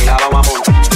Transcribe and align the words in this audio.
miraba 0.00 0.30
mamón. 0.30 0.89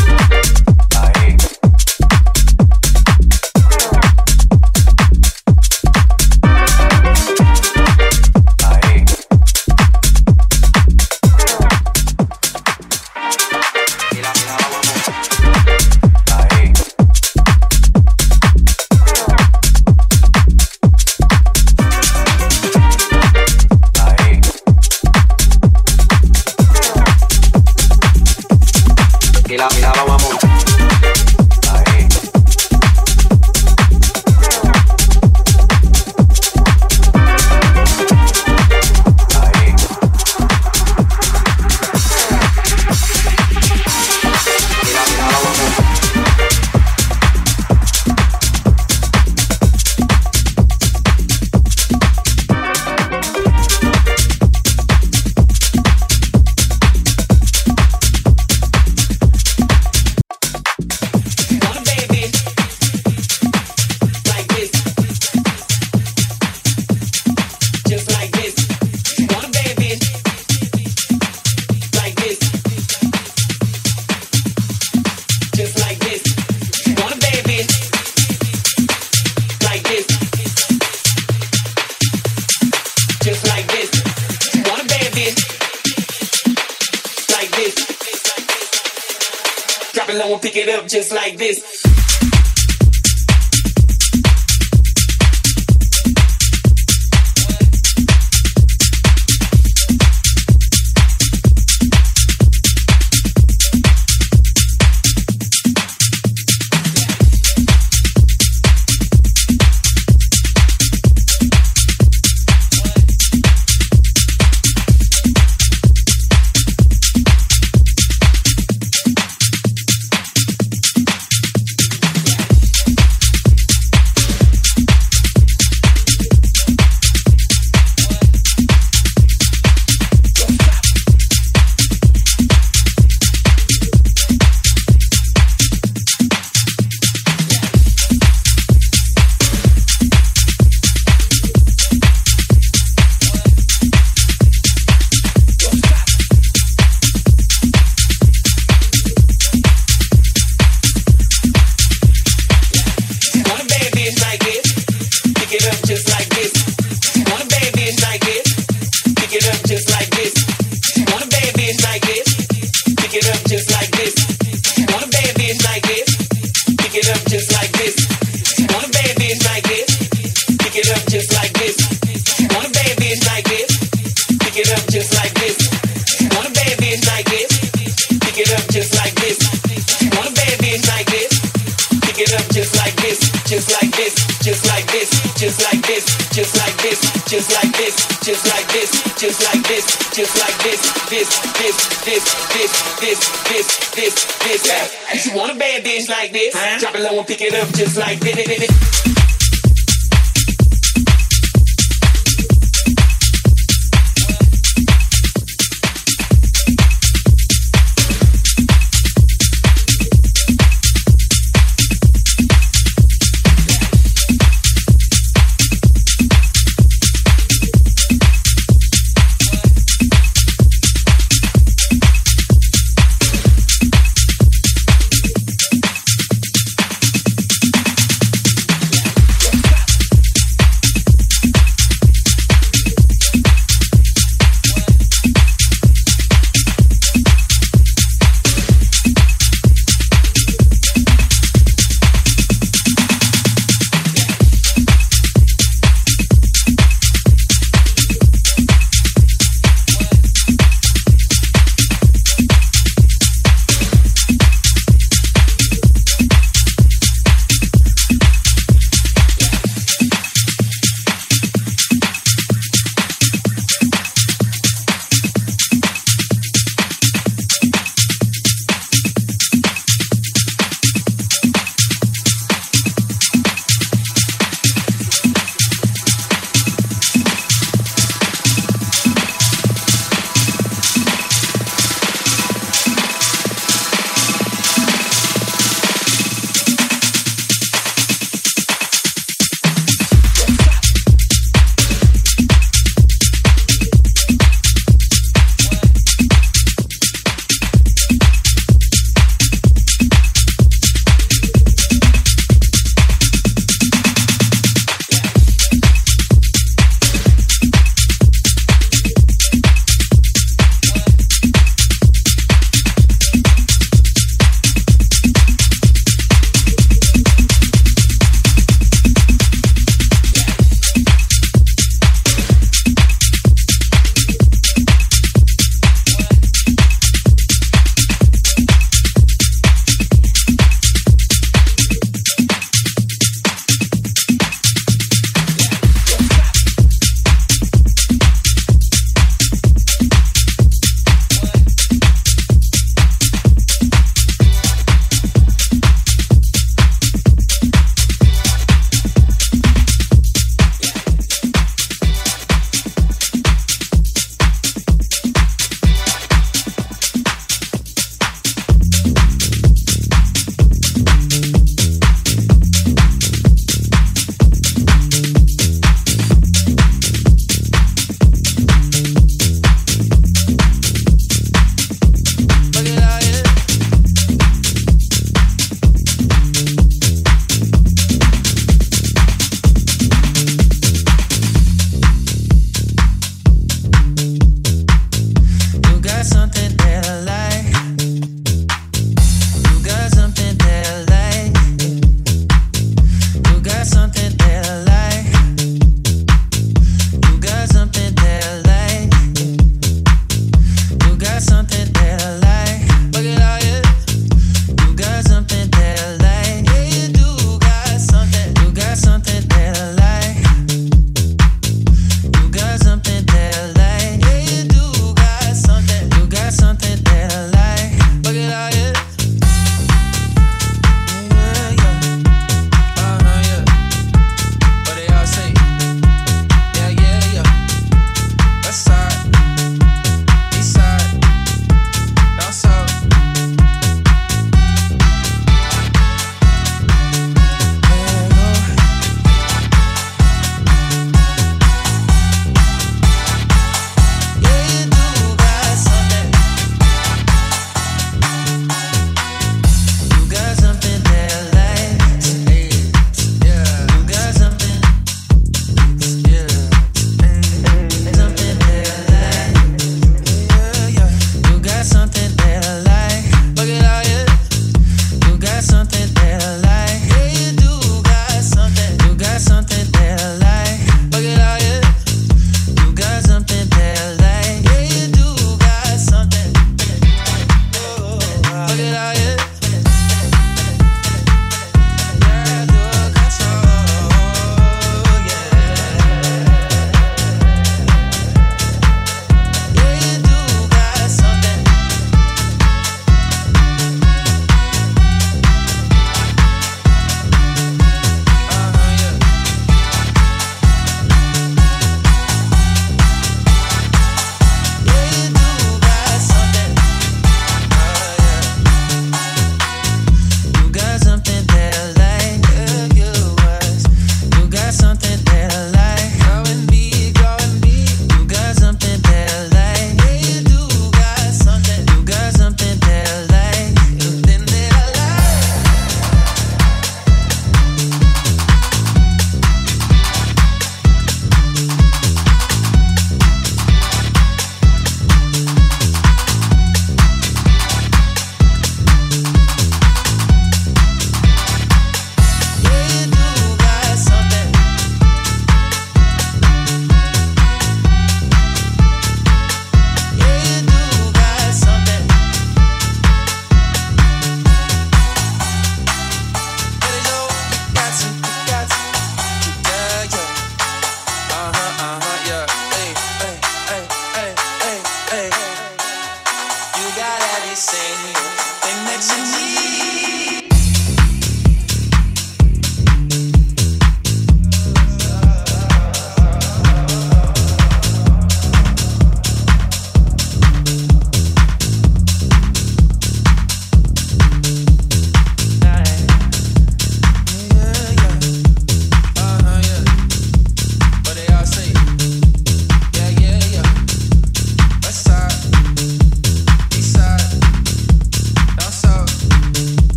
say 567.55 567.94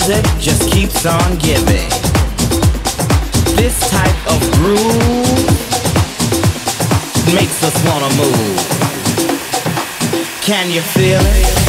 music 0.00 0.24
just 0.38 0.70
keeps 0.72 1.04
on 1.04 1.36
giving. 1.36 1.88
This 3.56 3.78
type 3.90 4.26
of 4.32 4.40
groove 4.52 5.46
makes 7.34 7.62
us 7.62 7.76
wanna 7.86 8.08
move. 8.16 8.58
Can 10.42 10.70
you 10.70 10.80
feel 10.80 11.20
it? 11.20 11.59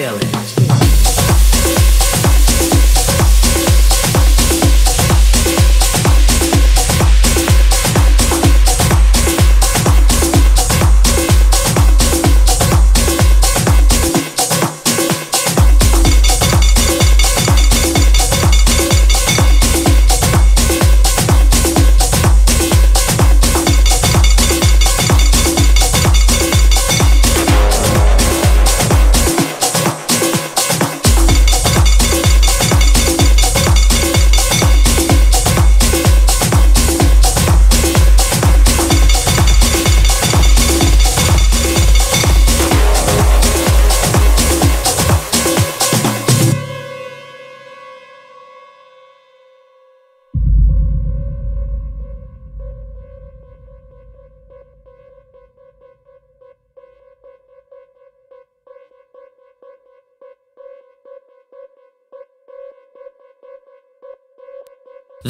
feeling. 0.00 0.39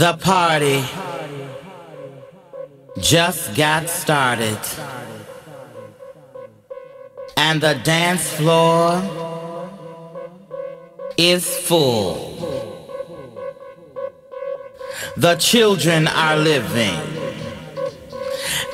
The 0.01 0.15
party 0.15 0.83
just 2.99 3.55
got 3.55 3.91
started. 3.91 4.59
And 7.37 7.61
the 7.61 7.79
dance 7.85 8.27
floor 8.33 9.03
is 11.19 11.45
full. 11.55 12.17
The 15.19 15.35
children 15.35 16.09
are 16.09 16.37
living. 16.39 16.99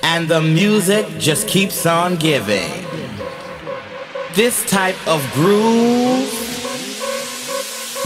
And 0.05 0.29
the 0.29 0.41
music 0.41 1.09
just 1.18 1.49
keeps 1.49 1.87
on 1.87 2.14
giving. 2.18 2.70
This 4.35 4.64
type 4.70 5.09
of 5.09 5.29
groove 5.33 6.31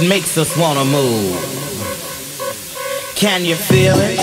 makes 0.09 0.39
us 0.39 0.57
wanna 0.57 0.87
move. 0.87 1.80
Can 3.21 3.45
you 3.45 3.55
feel 3.55 3.97
it? 3.99 4.19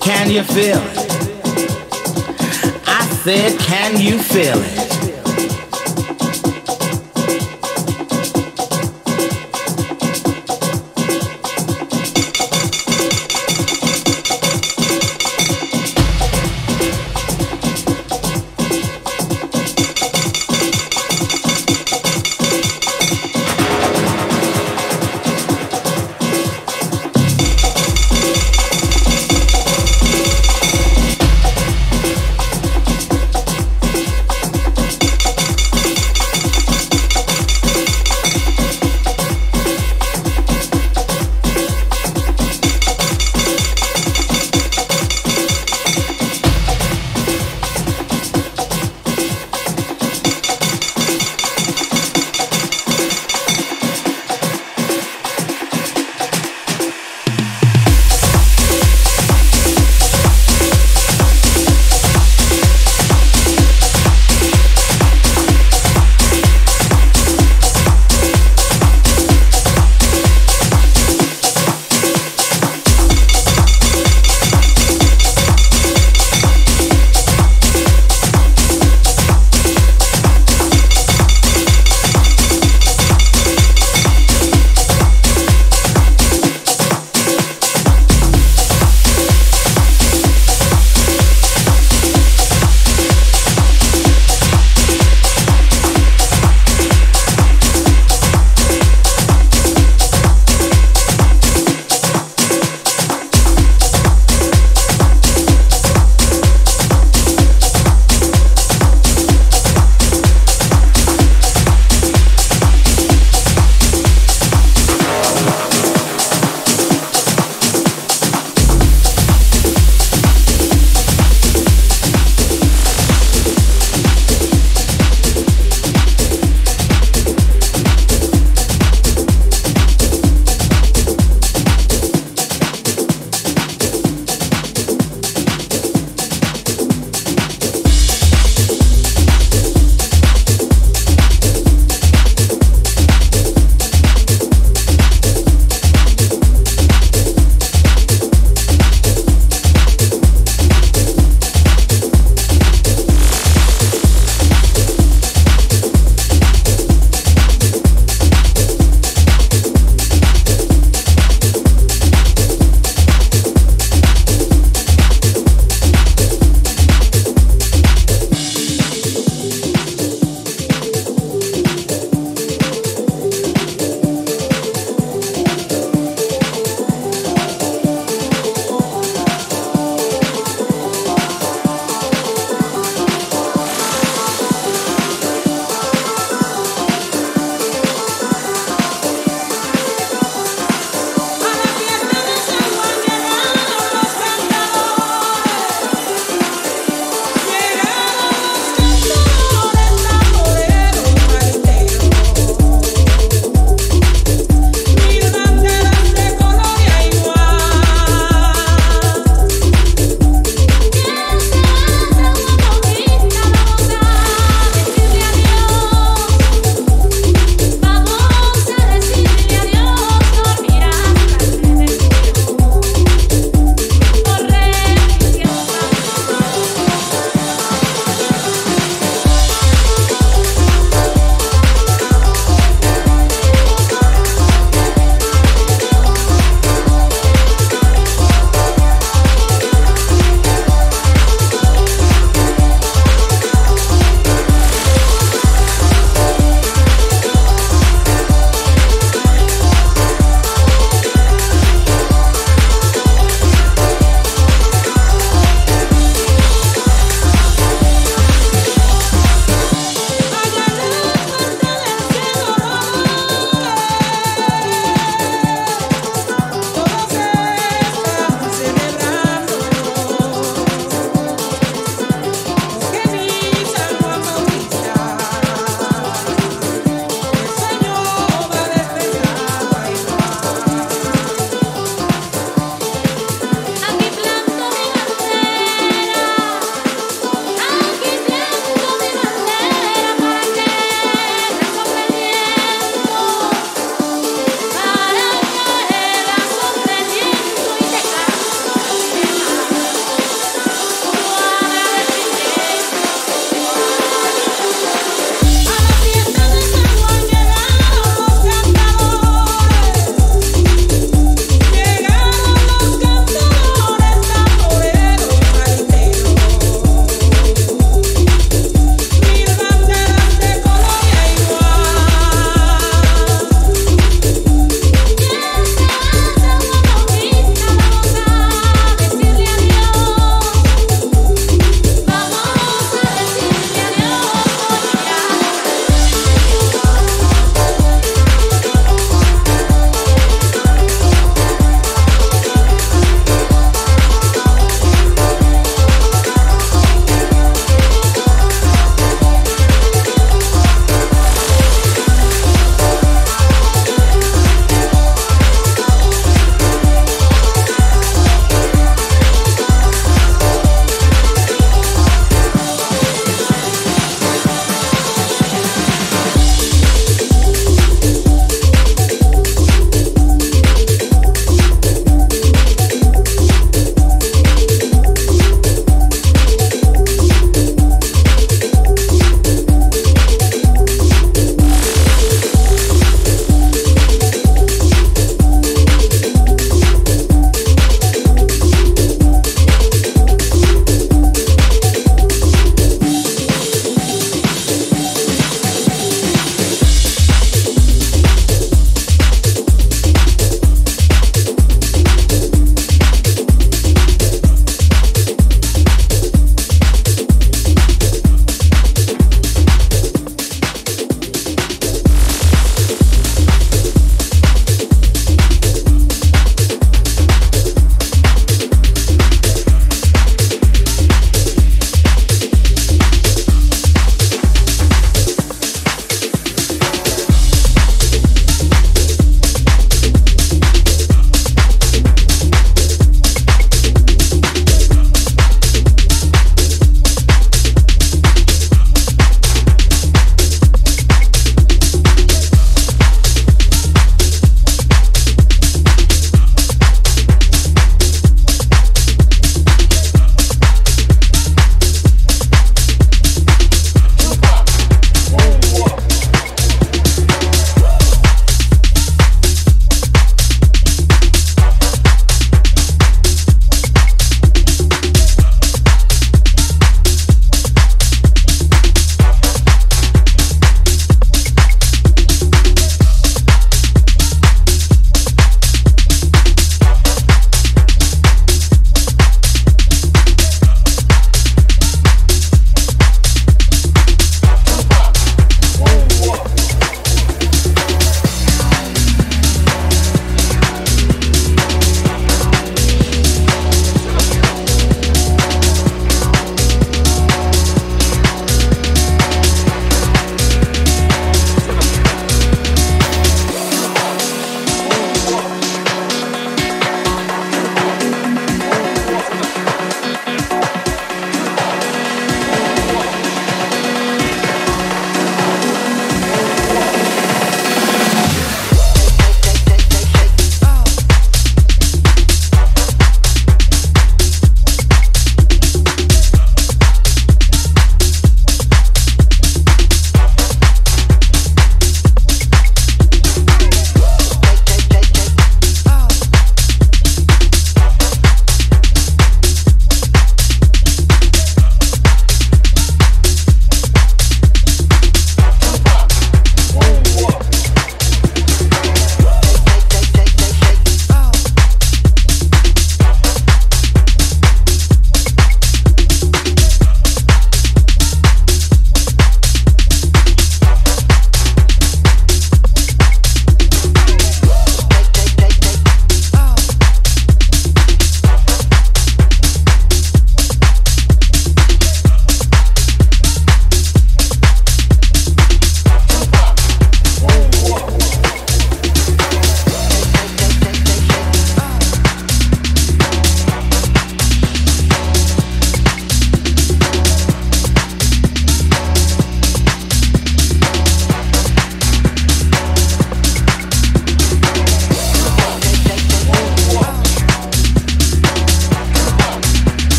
Can 0.00 0.28
you 0.28 0.42
feel 0.42 0.82
it? 0.82 0.98
I 2.88 3.06
said, 3.22 3.56
can 3.60 4.00
you 4.00 4.18
feel 4.18 4.56
it? 4.58 4.87